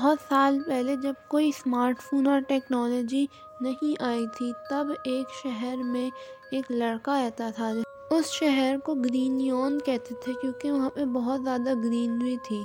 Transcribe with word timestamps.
بہت 0.00 0.18
سال 0.28 0.58
پہلے 0.66 0.96
جب 0.96 1.12
کوئی 1.28 1.48
اسمارٹ 1.48 2.00
فون 2.00 2.26
اور 2.26 2.40
ٹیکنالوجی 2.40 3.26
نہیں 3.60 4.02
آئی 4.02 4.26
تھی، 4.36 4.52
تب 4.70 4.86
ایک 5.04 5.26
شہر 5.42 5.76
میں 5.76 6.10
ایک 6.50 6.70
لڑکا 6.70 7.26
رہتا 7.26 7.50
تھا۔ 7.56 7.72
اس 8.10 8.26
شہر 8.26 8.76
کو 8.84 8.94
گرینیون 8.94 9.78
کہتے 9.84 10.14
تھے 10.24 10.32
کیونکہ 10.40 10.72
وہاں 10.72 10.90
پہ 10.90 11.04
بہت 11.04 11.42
زیادہ 11.42 11.74
گرینری 11.84 12.36
تھی۔ 12.42 12.62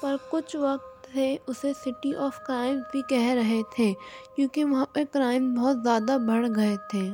پر 0.00 0.16
کچھ 0.30 0.56
وقت 0.56 1.06
سے 1.12 1.36
اسے 1.46 1.72
سٹی 1.72 2.14
آف 2.14 2.38
کرائم 2.46 2.78
بھی 2.92 3.02
کہہ 3.08 3.30
رہے 3.30 3.60
تھے 3.74 3.92
کیونکہ 4.36 4.64
وہاں 4.64 4.86
پہ 4.92 5.04
کرائم 5.12 5.54
بہت 5.54 5.76
زیادہ 5.82 6.16
بڑھ 6.26 6.46
گئے 6.56 6.76
تھے۔ 6.90 7.10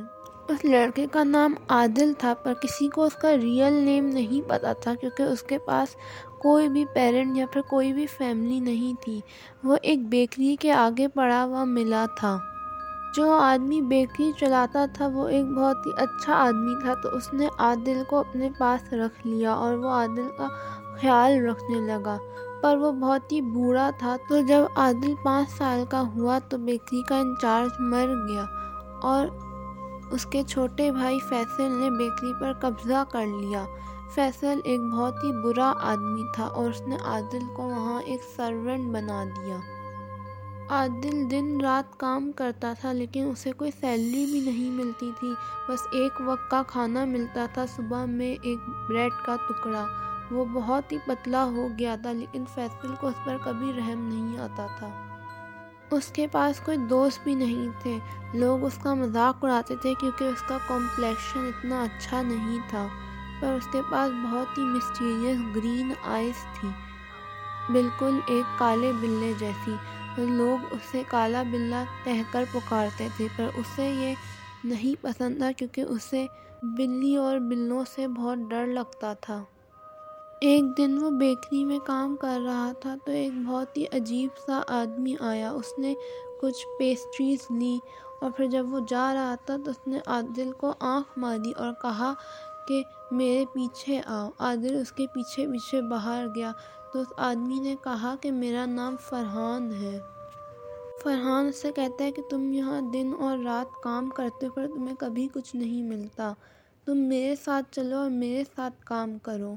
اس 0.47 0.65
لڑکے 0.65 1.07
کا 1.11 1.23
نام 1.23 1.53
عادل 1.67 2.13
تھا، 2.17 2.33
پر 2.33 2.53
کسی 2.53 2.87
کو 2.87 3.03
اس 3.03 3.13
کا 3.13 3.37
ریئل 3.37 3.73
نیم 3.73 4.05
نہیں 4.05 4.49
پتا 4.49 4.73
تھا 4.73 4.93
کیونکہ 4.95 5.23
اس 5.23 5.43
کے 5.43 5.57
پاس 5.57 5.95
کوئی 6.41 6.69
بھی 6.69 6.85
پیرنٹ 6.93 7.37
یا 7.37 7.45
پھر 7.51 7.61
کوئی 7.61 7.93
بھی 7.93 8.05
فیملی 8.07 8.59
نہیں 8.59 9.01
تھی۔ 9.01 9.21
وہ 9.63 9.77
ایک 9.81 10.09
بیکری 10.09 10.55
کے 10.55 10.71
آگے 10.71 11.07
پڑا 11.07 11.43
ہوا 11.43 11.63
ملا 11.63 12.05
تھا۔ 12.19 12.39
جو 13.15 13.31
آدمی 13.33 13.81
بیکری 13.81 14.31
چلاتا 14.39 14.85
تھا، 14.93 15.07
وہ 15.07 15.27
ایک 15.27 15.45
بہت 15.45 15.85
ہی 15.85 15.91
اچھا 15.97 16.33
آدمی 16.33 16.81
تھا۔ 16.81 16.93
تو 16.93 17.09
اس 17.09 17.33
نے 17.33 17.47
عادل 17.57 18.01
کو 18.09 18.17
اپنے 18.17 18.49
پاس 18.59 18.93
رکھ 18.93 19.27
لیا 19.27 19.53
اور 19.53 19.73
وہ 19.73 19.89
عادل 19.89 20.27
کا 20.37 20.47
خیال 21.01 21.45
رکھنے 21.45 21.79
لگا۔ 21.79 22.17
پر 22.61 22.77
وہ 22.77 22.91
بہت 22.91 23.31
ہی 23.31 23.41
بوڑھا 23.41 23.89
تھا۔ 23.99 24.15
تو 24.29 24.41
جب 24.41 24.63
عادل 24.75 25.13
پانچ 25.23 25.49
سال 25.49 25.83
کا 25.89 26.03
ہوا، 26.15 26.39
تو 26.49 26.57
بیکری 26.57 27.01
کا 27.01 27.19
انچارج 27.19 27.69
مر 27.79 28.07
گیا 28.29 28.45
اور 29.01 29.27
اس 30.11 30.25
کے 30.25 30.43
چھوٹے 30.43 30.91
بھائی 30.91 31.19
فیصل 31.29 31.63
نے 31.63 31.89
بیکری 31.89 32.33
پر 32.39 32.53
قبضہ 32.53 33.03
کر 33.11 33.25
لیا۔ 33.25 33.65
فیصل 34.15 34.59
ایک 34.63 34.79
بہت 34.79 35.23
ہی 35.23 35.31
برا 35.43 35.73
آدمی 35.81 36.23
تھا 36.35 36.45
اور 36.45 36.69
اس 36.69 36.81
نے 36.81 36.97
عادل 37.05 37.43
کو 37.55 37.63
وہاں 37.63 38.01
ایک 38.01 38.21
سرونٹ 38.35 38.95
بنا 38.95 39.23
دیا۔ 39.23 39.57
عادل 40.69 41.31
دن 41.31 41.61
رات 41.61 41.99
کام 41.99 42.31
کرتا 42.31 42.73
تھا 42.81 42.93
لیکن 42.93 43.29
اسے 43.31 43.51
کوئی 43.51 43.71
سیلری 43.79 44.25
بھی 44.25 44.39
نہیں 44.39 44.71
ملتی 44.71 45.11
تھی۔ 45.19 45.33
بس 45.69 45.87
ایک 45.91 46.21
وقت 46.25 46.51
کا 46.51 46.63
کھانا 46.67 47.05
ملتا 47.05 47.45
تھا، 47.53 47.65
صبح 47.65 48.05
میں 48.05 48.35
ایک 48.41 48.57
بریڈ 48.89 49.11
کا 49.25 49.35
ٹکڑا۔ 49.49 49.85
وہ 50.31 50.45
بہت 50.53 50.91
ہی 50.91 50.97
پتلا 51.05 51.43
ہو 51.43 51.67
گیا 51.79 51.95
تھا 52.01 52.11
لیکن 52.11 52.43
فیصل 52.55 52.95
کو 52.99 53.07
اس 53.07 53.25
پر 53.25 53.37
کبھی 53.43 53.73
رحم 53.77 53.99
نہیں 53.99 54.37
آتا 54.37 54.67
تھا۔ 54.77 54.89
اس 55.91 56.07
کے 56.07 56.27
پاس 56.27 56.59
کوئی 56.59 56.77
دوست 56.77 57.19
بھی 57.23 57.35
نہیں 57.35 57.69
تھے۔ 57.81 57.97
لوگ 58.33 58.63
اس 58.63 58.77
کا 58.83 58.93
مذاق 58.93 59.43
اڑاتے 59.45 59.75
تھے 59.75 59.93
کیونکہ 59.99 60.23
اس 60.23 60.41
کا 60.41 60.57
کمپلیکشن 60.67 61.39
اتنا 61.39 61.83
اچھا 61.83 62.21
نہیں 62.21 62.59
تھا۔ 62.69 62.87
پر 63.39 63.47
اس 63.47 63.67
کے 63.71 63.81
پاس 63.91 64.11
بہت 64.23 64.57
ہی 64.57 64.63
مسٹیریس 64.63 65.55
گرین 65.55 65.93
آئیز 66.03 66.45
تھی۔ 66.59 66.69
بالکل 67.69 68.19
ایک 68.27 68.59
کالے 68.59 68.91
بلے 68.99 69.33
جیسی۔ 69.37 69.75
لوگ 70.17 70.65
اسے 70.71 71.03
کالا 71.07 71.43
بلا 71.51 71.83
کہہ 72.03 72.21
کر 72.31 72.43
پکارتے 72.51 73.07
تھے، 73.17 73.27
پر 73.35 73.43
اسے 73.55 73.89
یہ 73.89 74.15
نہیں 74.63 75.03
پسند 75.03 75.37
تھا 75.37 75.51
کیونکہ 75.57 75.81
اسے 75.81 76.25
بلی 76.63 77.15
اور 77.15 77.37
بلوں 77.37 77.83
سے 77.95 78.07
بہت 78.07 78.37
ڈر 78.37 78.67
لگتا 78.67 79.13
تھا۔ 79.13 79.43
ایک 80.41 80.77
دن 80.77 80.97
وہ 81.01 81.09
بیکری 81.09 81.65
میں 81.65 81.79
کام 81.79 82.15
کر 82.15 82.39
رہا 82.45 82.71
تھا 82.81 82.95
تو 83.05 83.11
ایک 83.11 83.31
بہت 83.45 83.77
ہی 83.77 83.85
عجیب 83.93 84.29
سا 84.47 84.61
آدمی 84.67 85.15
آیا۔ 85.19 85.51
اس 85.51 85.79
نے 85.79 85.93
کچھ 86.41 86.65
پیسٹریز 86.79 87.39
لی 87.49 87.79
اور 88.21 88.31
پھر 88.31 88.47
جب 88.47 88.73
وہ 88.73 88.79
جا 88.87 89.13
رہا 89.13 89.35
تھا 89.45 89.55
تو 89.65 89.71
اس 89.71 89.87
نے 89.87 89.99
عادل 90.07 90.51
کو 90.51 90.73
آنکھ 90.79 91.19
ماری 91.19 91.51
اور 91.51 91.73
کہا 91.81 92.13
کہ 92.67 92.83
میرے 93.11 93.45
پیچھے 93.53 94.01
آؤ۔ 94.05 94.29
عادل 94.39 94.79
اس 94.81 94.91
کے 94.91 95.07
پیچھے 95.07 95.47
پیچھے 95.47 95.81
باہر 95.81 96.25
گیا۔ 96.35 96.51
تو 96.93 96.99
اس 97.01 97.07
آدمی 97.17 97.59
نے 97.59 97.75
کہا 97.83 98.15
کہ 98.21 98.31
میرا 98.31 98.65
نام 98.65 98.95
فرحان 99.01 99.73
ہے۔ 99.73 99.99
فرحان 101.03 101.47
اس 101.47 101.61
سے 101.61 101.71
کہتا 101.71 102.03
ہے 102.03 102.11
کہ 102.11 102.21
تم 102.29 102.53
یہاں 102.53 102.81
دن 102.81 103.11
اور 103.19 103.37
رات 103.37 103.83
کام 103.83 104.09
کرتے 104.09 104.49
پر 104.49 104.67
تمہیں 104.67 104.95
کبھی 104.95 105.27
کچھ 105.33 105.55
نہیں 105.55 105.83
ملتا۔ 105.83 106.33
تم 106.85 106.97
میرے 106.97 107.35
ساتھ 107.35 107.75
چلو 107.75 107.97
اور 107.97 108.09
میرے 108.09 108.43
ساتھ 108.55 108.85
کام 108.85 109.17
کرو۔ 109.17 109.55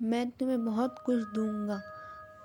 میں 0.00 0.24
تمہیں 0.38 0.56
بہت 0.56 1.04
کچھ 1.04 1.34
دوں 1.34 1.68
گا۔ 1.68 1.80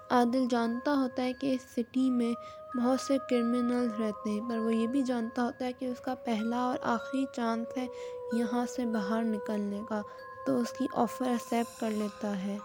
عادل 0.09 0.45
جانتا 0.49 0.93
ہوتا 0.93 1.23
ہے 1.23 1.33
کہ 1.33 1.53
اس 1.53 1.61
سٹی 1.71 2.09
میں 2.09 2.33
بہت 2.77 3.01
سے 3.01 3.17
کرمنلز 3.29 3.99
رہتے 3.99 4.29
ہیں، 4.29 4.49
پر 4.49 4.57
وہ 4.57 4.73
یہ 4.73 4.87
بھی 4.87 5.01
جانتا 5.01 5.43
ہوتا 5.43 5.65
ہے 5.65 5.73
کہ 5.73 5.85
اس 5.85 5.99
کا 5.99 6.15
پہلا 6.15 6.57
اور 6.57 6.77
آخری 6.83 7.25
چانس 7.35 7.77
ہے 7.77 7.87
یہاں 8.33 8.65
سے 8.69 8.85
باہر 8.85 9.23
نکلنے 9.23 9.81
کا، 9.89 10.01
تو 10.45 10.59
اس 10.59 10.71
کی 10.71 10.85
آفر 10.95 11.25
ایکسیپٹ 11.25 11.79
کر 11.79 11.91
لیتا 11.91 12.43
ہے۔ 12.43 12.57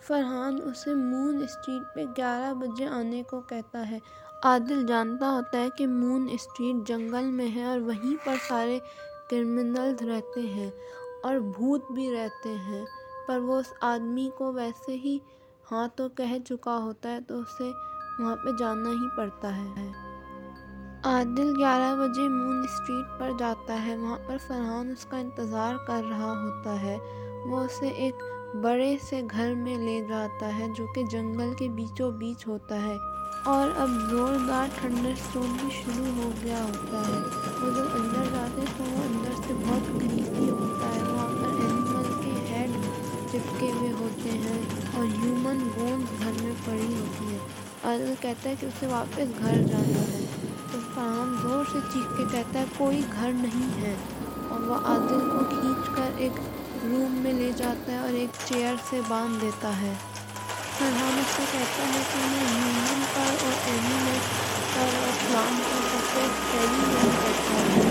فرحان 0.00 0.58
اسے 0.64 0.94
مون 0.94 1.42
اسٹریٹ 1.42 1.94
پہ 1.94 2.04
گیارہ 2.16 2.52
بجے 2.54 2.86
آنے 2.86 3.22
کو 3.22 3.40
کہتا 3.40 3.90
ہے۔ 3.90 3.98
عادل 4.42 4.86
جانتا 4.86 5.30
ہوتا 5.30 5.58
ہے 5.58 5.68
کہ 5.78 5.86
مون 5.86 6.28
اسٹریٹ 6.30 6.86
جنگل 6.88 7.30
میں 7.30 7.48
ہے 7.54 7.64
اور 7.64 7.80
وہیں 7.80 8.14
پر 8.24 8.34
سارے 8.48 8.78
کرمنلز 9.30 10.02
رہتے 10.02 10.40
ہیں 10.40 10.70
اور 11.22 11.38
بھوت 11.56 11.90
بھی 11.92 12.10
رہتے 12.12 12.54
ہیں، 12.54 12.84
پر 13.26 13.38
وہ 13.38 13.58
اس 13.58 13.72
آدمی 13.80 14.28
کو 14.38 14.52
ویسے 14.52 14.92
ہی 14.94 15.18
ہاں 15.70 15.88
تو 15.96 16.08
کہہ 16.08 16.38
چکا 16.46 16.76
ہوتا 16.76 17.12
ہے 17.12 17.20
تو 17.20 17.38
اسے 17.40 17.70
وہاں 18.18 18.36
پہ 18.36 18.50
جانا 18.58 18.90
ہی 18.90 19.16
پڑتا 19.16 19.56
ہے۔ 19.56 19.90
عادل 21.04 21.56
گیارہ 21.58 21.94
بجے 21.96 22.28
مون 22.28 22.64
اسٹریٹ 22.64 23.20
پر 23.20 23.30
جاتا 23.38 23.84
ہے۔ 23.84 23.96
وہاں 23.96 24.16
پر 24.26 24.36
فرحان 24.46 24.90
اس 24.90 25.06
کا 25.06 25.16
انتظار 25.18 25.74
کر 25.86 26.02
رہا 26.10 26.32
ہوتا 26.42 26.80
ہے۔ 26.80 26.98
وہ 27.44 27.60
اسے 27.60 27.88
ایک 27.88 28.14
بڑے 28.62 28.96
سے 29.02 29.22
گھر 29.30 29.54
میں 29.54 29.76
لے 29.76 30.00
جاتا 30.08 30.58
ہے 30.58 30.68
جو 30.76 30.86
کہ 30.94 31.02
جنگل 31.02 31.54
کے 31.58 31.68
بیچوں 31.68 32.10
بیچ 32.12 32.46
ہوتا 32.46 32.82
ہے۔ 32.82 32.96
اور 33.44 33.68
اب 33.76 33.88
زوردار 34.10 34.68
ٹھنڈر 34.74 35.10
اسٹون 35.10 35.56
بھی 35.60 35.70
شروع 35.70 36.12
ہو 36.16 36.30
گیا 36.42 36.62
ہوتا 36.64 37.06
ہے۔ 37.08 37.20
وہ 37.60 37.70
جب 37.70 37.88
اندر 37.94 38.24
جاتے 38.32 38.60
ہیں 38.60 38.68
تو 38.76 38.84
وہ 38.84 39.02
اندر 39.02 39.32
سے 39.46 39.54
بہت 39.62 39.89
اور 45.50 45.86
ہیومن 45.86 46.04
گھر 46.18 46.32
میں 46.42 46.52
پڑی 46.64 46.94
ہوتی 46.94 47.34
ہے۔ 47.34 47.38
عادل 47.84 48.14
کہتا 48.20 48.50
ہے 48.50 48.54
کہ 48.60 48.66
اسے 48.66 48.86
واپس 48.86 49.38
گھر 49.38 49.62
جانا 49.62 50.00
ہے۔ 50.00 50.26
تو 50.72 50.78
فرحان 50.94 51.36
زور 51.42 51.64
سے 51.72 51.78
چیخ 51.92 52.16
کے 52.16 52.24
کہتا 52.32 52.58
ہے، 52.58 52.64
کوئی 52.76 53.02
گھر 53.12 53.30
نہیں 53.32 53.82
ہے۔ 53.82 53.96
اور 54.48 54.60
وہ 54.60 54.74
عادل 54.74 55.30
کو 55.30 55.38
کھینچ 55.38 55.96
کر 55.96 56.10
ایک 56.16 56.32
روم 56.82 57.12
میں 57.12 57.32
لے 57.32 57.52
جاتا 57.56 57.92
ہے 57.92 57.98
اور 57.98 58.08
ایک 58.08 58.30
چیئر 58.44 58.74
سے 58.90 59.00
باندھ 59.08 59.40
دیتا 59.40 59.80
ہے۔ 59.80 59.94
فرحان 60.78 61.18
اس 61.18 61.36
سے 61.36 61.42
کہتا 61.50 61.82
ہے 61.82 62.02
کہ 62.12 62.18
میں 62.18 62.46
ہیومن 62.46 63.02
پر 63.14 63.44
اور 63.44 63.52
اینیمل 63.64 64.18
پر 64.74 64.96
اور 64.96 65.28
پلانٹ 65.28 65.58
پر 65.70 65.80
سب 65.92 66.14
کو 66.14 66.20
ایکسپیریمنٹ 66.20 67.22
کرتا 67.22 67.54
ہوں۔ 67.54 67.90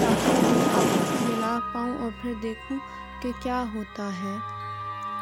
تاکہ 0.00 0.32
میں 0.32 0.64
آپس 0.74 1.20
میں 1.20 1.36
ملا 1.36 1.58
پاؤں 1.72 1.98
اور 1.98 2.10
پھر 2.22 2.32
دیکھوں 2.42 2.78
کہ 3.22 3.32
کیا 3.42 3.64
ہوتا 3.74 4.08
ہے۔ 4.22 4.53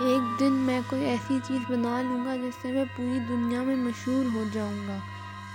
ایک 0.04 0.40
دن 0.40 0.52
میں 0.52 0.80
کوئی 0.90 1.04
ایسی 1.04 1.38
چیز 1.44 1.58
بنا 1.68 2.02
لوں 2.02 2.24
گا 2.26 2.36
جس 2.36 2.54
سے 2.62 2.72
میں 2.72 2.84
پوری 2.96 3.18
دنیا 3.28 3.62
میں 3.62 3.76
مشہور 3.76 4.24
ہو 4.34 4.44
جاؤں 4.52 4.88
گا۔ 4.88 4.98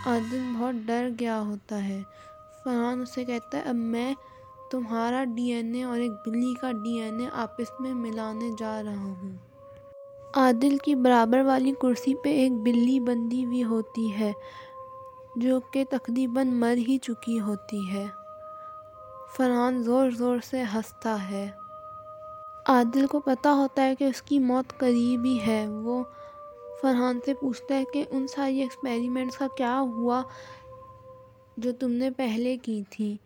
عادل 0.06 0.54
بہت 0.58 0.76
ڈر 0.88 1.10
گیا 1.20 1.42
ہوتا 1.42 1.88
ہے۔ 1.88 2.02
فرحان 2.64 3.02
اسے 3.02 3.26
کہتا 3.26 3.58
ہے، 3.58 3.64
اب 3.64 3.76
میں 3.76 4.14
تمہارا 4.72 5.24
ڈی 5.24 5.52
این 5.52 5.76
اے 5.76 5.84
اور 5.84 6.00
ایک 6.00 6.12
بلی 6.26 6.54
کا 6.62 6.72
ڈی 6.72 7.00
این 7.00 7.20
اے 7.20 7.28
آپس 7.34 7.80
میں 7.80 7.94
ملانے 7.94 8.50
جا 8.58 8.84
رہا 8.84 9.04
ہوں۔ 9.04 9.36
عادل 10.36 10.78
کی 10.78 10.96
برابر 10.96 11.42
والی 11.42 11.72
کرسی 11.82 12.16
پہ 12.16 12.30
ایک 12.30 12.52
بلی 12.52 13.00
بندھی 13.00 13.46
ہوئی 13.46 13.64
ہوتی 13.64 14.20
ہے، 14.20 14.32
جو 15.36 15.60
کہ 15.60 15.84
تقریباً 15.90 16.48
مر 16.54 16.74
ہی 16.78 16.98
چکی 16.98 17.40
ہوتی 17.40 17.92
ہے۔ 17.92 18.08
فرحان 19.38 19.84
زور 19.84 20.12
زور 20.12 20.38
سے 20.50 20.64
ہنستا 20.74 21.30
ہے۔ 21.30 21.50
عادل 22.68 23.08
کو 23.08 23.20
پتہ 23.20 23.48
ہوتا 23.48 23.86
ہے 23.86 23.96
کہ 23.96 24.04
اس 24.04 24.22
کی 24.22 24.40
موت 24.40 24.80
قریب 24.80 25.26
ہی 25.26 25.40
ہے۔ 25.48 25.68
وہ 25.68 26.04
فرحان 26.82 27.20
سے 27.26 27.34
پوچھتا 27.34 27.76
ہے 27.76 27.84
کہ 27.94 28.06
ان 28.10 28.28
ساری 28.28 28.62
ایکسپیریمنٹس 28.62 29.38
کا 29.38 29.48
کیا 29.58 29.80
ہوا 29.80 30.22
جو 31.58 31.72
تم 31.72 31.92
نے 31.92 32.12
پہلے 32.12 32.58
کی 32.58 32.84
تھی؟ 32.90 33.18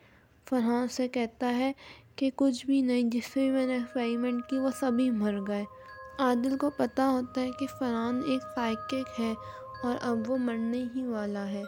فرحان 0.50 0.88
سے 0.88 1.08
کہتا 1.08 1.58
ہے 1.58 1.72
کہ 2.16 2.30
کچھ 2.36 2.66
بھی 2.66 2.82
نہیں، 2.82 3.04
جس 3.04 3.26
سے 3.26 3.40
بھی 3.40 3.50
میں 3.50 3.68
نے 3.68 3.74
ایکسپیریمنٹ 3.74 4.50
کی 4.50 4.58
وہ 4.58 4.70
سبھی 4.80 5.12
مر 5.12 5.40
گئے۔ 5.48 5.66
عادل 6.20 6.58
کو 6.58 6.70
پتہ 6.78 7.02
ہوتا 7.02 7.42
ہے 7.42 7.52
کہ 7.60 7.66
فرحان 7.80 8.22
ایک 8.26 8.42
سائیکک 8.56 9.20
ہے 9.20 9.34
اور 9.84 9.96
اب 10.02 10.18
وہ 10.28 10.38
مرنے 10.38 10.84
ہی 10.96 11.08
والا 11.08 11.48
ہے۔ 11.52 11.64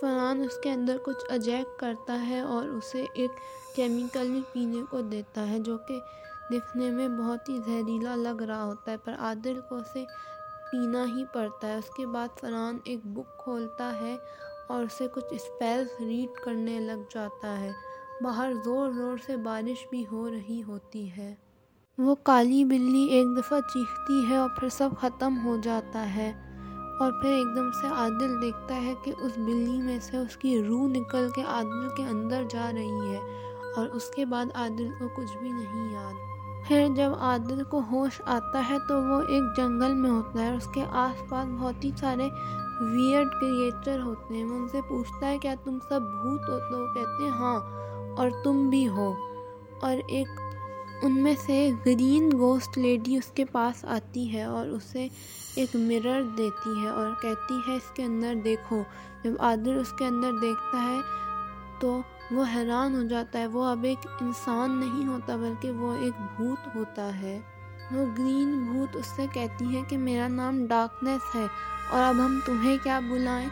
فرحان 0.00 0.40
اس 0.40 0.58
کے 0.62 0.72
اندر 0.72 0.96
کچھ 1.02 1.32
اجیکٹ 1.32 1.80
کرتا 1.80 2.26
ہے 2.26 2.40
اور 2.40 2.68
اسے 2.68 3.06
ایک 3.14 3.30
کیمیکل 3.76 4.30
بھی 4.30 4.40
پینے 4.52 4.82
کو 4.90 5.00
دیتا 5.00 5.48
ہے، 5.48 5.58
جو 5.58 5.78
کہ 5.78 6.00
دکھنے 6.50 6.90
میں 6.90 7.08
بہت 7.08 7.48
ہی 7.48 7.58
زہریلا 7.66 8.16
لگ 8.16 8.42
رہا 8.42 8.64
ہوتا 8.64 8.90
ہے، 8.92 8.96
پر 8.96 9.14
عادل 9.18 9.60
کو 9.68 9.76
اسے 9.76 10.04
پینا 10.72 11.04
ہی 11.16 11.24
پڑتا 11.32 11.68
ہے۔ 11.68 11.74
اس 11.74 11.90
کے 11.96 12.06
بعد 12.06 12.28
فرحان 12.40 12.78
ایک 12.84 13.00
بک 13.04 13.38
کھولتا 13.38 14.00
ہے 14.00 14.16
اور 14.68 14.82
اسے 14.82 15.06
کچھ 15.14 15.24
اسپیلس 15.30 16.00
ریڈ 16.00 16.44
کرنے 16.44 16.80
لگ 16.80 17.02
جاتا 17.14 17.60
ہے۔ 17.60 17.72
باہر 18.20 18.52
زور 18.64 18.90
زور 18.90 19.16
سے 19.26 19.36
بارش 19.36 19.86
بھی 19.90 20.04
ہو 20.12 20.30
رہی 20.30 20.62
ہوتی 20.62 21.16
ہے۔ 21.16 21.34
وہ 21.98 22.14
کالی 22.14 22.64
بلی 22.64 23.04
ایک 23.04 23.26
دفعہ 23.38 23.60
چیختی 23.60 24.30
ہے 24.30 24.36
اور 24.36 24.48
پھر 24.60 24.68
سب 24.68 24.88
ختم 25.00 25.44
ہو 25.44 25.56
جاتا 25.62 26.14
ہے۔ 26.14 26.51
اور 27.02 27.12
پھر 27.12 27.30
ایک 27.30 27.56
دم 27.56 27.70
سے 27.70 27.86
عادل 27.86 28.42
دیکھتا 28.42 28.74
ہے 28.74 28.94
کہ 29.02 29.12
اس 29.18 29.32
بلی 29.36 29.82
میں 29.82 29.98
سے 30.00 30.16
اس 30.16 30.36
کی 30.36 30.64
روح 30.64 30.88
نکل 30.88 31.28
کے 31.34 31.42
عادل 31.42 31.88
کے 31.96 32.02
اندر 32.02 32.42
جا 32.50 32.70
رہی 32.74 33.14
ہے 33.14 33.20
اور 33.76 33.88
اس 33.88 34.10
کے 34.10 34.24
بعد 34.24 34.44
عادل 34.54 34.88
کو 34.98 35.08
کچھ 35.16 35.38
بھی 35.38 35.50
نہیں 35.52 35.92
یاد۔ 35.92 36.14
پھر 36.68 36.86
جب 36.96 37.10
عادل 37.20 37.64
کو 37.64 37.80
ہوش 37.90 38.22
آتا 38.24 38.62
ہے 38.70 38.76
تو 38.88 39.02
وہ 39.02 39.20
ایک 39.28 39.56
جنگل 39.56 39.94
میں 39.94 40.10
ہوتا 40.10 40.42
ہے 40.42 40.48
اور 40.48 40.56
اس 40.56 40.68
کے 40.74 40.84
آس 40.90 41.28
پاس 41.28 41.48
بہت 41.60 41.84
ہی 41.84 41.90
سارے 41.96 42.28
ویئرڈ 42.80 43.28
کریچر 43.40 44.00
ہوتے 44.00 44.34
ہیں۔ 44.34 44.44
وہ 44.44 44.54
ان 44.54 44.68
سے 44.68 44.80
پوچھتا 44.88 45.26
ہے، 45.26 45.38
کیا 45.38 45.54
تم 45.64 45.78
سب 45.88 46.02
بھوت 46.02 46.40
ہو؟ 46.48 46.58
تو 46.58 46.80
وہ 46.80 46.94
کہتے 46.94 47.22
ہیں 47.22 47.30
ہاں 47.30 47.60
اور 48.16 48.30
تم 48.44 48.70
بھی 48.70 48.88
ہو۔ 48.88 49.14
اور 49.80 49.96
ایک 50.08 50.28
ان 51.02 51.22
میں 51.22 51.34
سے 51.46 51.70
گرین 51.86 52.30
گوسٹ 52.32 52.78
لیڈی 52.78 53.16
اس 53.16 53.26
کے 53.26 53.44
پاس 53.44 53.84
آتی 53.84 54.32
ہے 54.32 54.42
اور 54.42 54.66
اسے 54.66 55.08
ایک 55.56 55.76
مرر 55.76 56.22
دیتی 56.38 56.82
ہے 56.82 56.88
اور 56.88 57.22
کہتی 57.22 57.54
ہے، 57.68 57.76
اس 57.76 57.90
کے 57.94 58.04
اندر 58.04 58.34
دیکھو۔ 58.44 58.82
جب 59.24 59.32
عادل 59.38 59.78
اس 59.78 59.92
کے 59.98 60.06
اندر 60.06 60.30
دیکھتا 60.42 60.82
ہے 60.82 60.98
تو 61.80 62.00
وہ 62.30 62.44
حیران 62.54 62.94
ہو 62.94 63.02
جاتا 63.02 63.38
ہے۔ 63.38 63.46
وہ 63.46 63.64
اب 63.64 63.84
ایک 63.84 64.06
انسان 64.20 64.70
نہیں 64.70 65.08
ہوتا 65.08 65.36
بلکہ 65.36 65.70
وہ 65.70 65.94
ایک 65.94 66.12
بھوت 66.36 66.76
ہوتا 66.76 67.18
ہے۔ 67.18 67.40
وہ 67.92 68.06
گرین 68.18 68.66
بھوت 68.72 68.96
اس 68.96 69.06
سے 69.06 69.26
کہتی 69.32 69.76
ہے 69.76 69.82
کہ 69.88 69.98
میرا 69.98 70.28
نام 70.28 70.66
ڈارکنیس 70.66 71.36
ہے 71.36 71.46
اور 71.90 72.02
اب 72.02 72.14
ہم 72.14 72.38
تمہیں 72.46 72.76
کیا 72.82 73.00
بلائیں؟ 73.00 73.48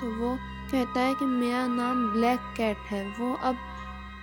تو 0.00 0.06
وہ 0.18 0.34
کہتا 0.70 1.00
ہے 1.00 1.12
کہ 1.18 1.26
میرا 1.26 1.66
نام 1.66 2.12
بلیک 2.12 2.56
کیٹ 2.56 2.92
ہے۔ 2.92 3.08
وہ 3.18 3.36
اب 3.42 3.54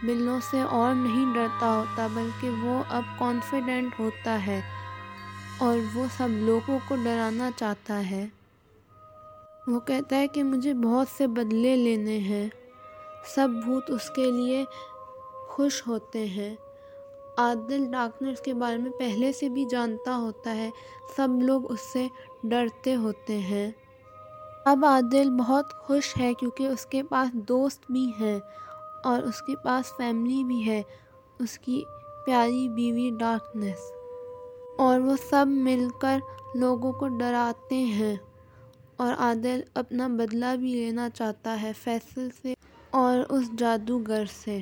بلوں 0.05 0.39
سے 0.51 0.61
اور 0.61 0.95
نہیں 0.95 1.33
ڈرتا 1.33 1.75
ہوتا، 1.75 2.07
بلکہ 2.13 2.49
وہ 2.49 2.83
اب 2.89 3.03
کانفیڈنٹ 3.19 3.99
ہوتا 3.99 4.45
ہے 4.47 4.61
اور 5.57 5.77
وہ 5.93 6.05
سب 6.17 6.27
لوگوں 6.31 6.79
کو 6.87 6.95
ڈرانا 6.95 7.49
چاہتا 7.55 8.09
ہے۔ 8.09 8.27
وہ 9.67 9.79
کہتا 9.79 10.15
ہے 10.15 10.27
کہ 10.27 10.43
مجھے 10.43 10.73
بہت 10.73 11.07
سے 11.17 11.27
بدلے 11.27 11.75
لینے 11.75 12.17
ہیں۔ 12.17 12.49
سب 13.35 13.49
بھوت 13.63 13.91
اس 13.91 14.09
کے 14.09 14.31
لیے 14.31 14.65
خوش 15.47 15.87
ہوتے 15.87 16.25
ہیں۔ 16.25 16.55
عادل 17.37 17.91
ڈارکنیس 17.91 18.41
کے 18.41 18.53
بارے 18.53 18.77
میں 18.77 18.91
پہلے 18.91 19.33
سے 19.33 19.49
بھی 19.49 19.65
جانتا 19.65 20.17
ہوتا 20.17 20.55
ہے۔ 20.55 20.69
سب 21.15 21.27
لوگ 21.41 21.71
اس 21.71 21.93
سے 21.93 22.07
ڈرتے 22.43 22.95
ہوتے 22.95 23.37
ہیں۔ 23.37 23.71
اب 24.65 24.85
عادل 24.85 25.29
بہت 25.29 25.73
خوش 25.73 26.17
ہے 26.19 26.33
کیونکہ 26.33 26.67
اس 26.67 26.85
کے 26.85 27.03
پاس 27.03 27.33
دوست 27.33 27.91
بھی 27.91 28.11
ہیں۔ 28.19 28.39
اور 29.05 29.23
اس 29.23 29.41
کے 29.41 29.55
پاس 29.63 29.85
فیملی 29.97 30.43
بھی 30.43 30.65
ہے، 30.65 30.81
اس 31.39 31.59
کی 31.59 31.83
پیاری 32.25 32.69
بیوی 32.69 33.11
ڈارکنیس 33.19 33.91
اور 34.77 34.99
وہ 34.99 35.15
سب 35.29 35.45
مل 35.47 35.87
کر 36.01 36.17
لوگوں 36.55 36.91
کو 36.91 37.07
ڈراتے 37.07 37.75
ہیں۔ 37.75 38.15
اور 38.97 39.13
عادل 39.13 39.61
اپنا 39.73 40.07
بدلہ 40.07 40.55
بھی 40.59 40.73
لینا 40.73 41.09
چاہتا 41.09 41.61
ہے 41.61 41.71
فیصل 41.83 42.27
سے 42.41 42.53
اور 42.89 43.19
اس 43.29 43.51
جادوگر 43.57 44.23
سے۔ 44.43 44.61